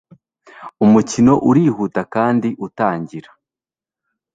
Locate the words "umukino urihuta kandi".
0.85-2.49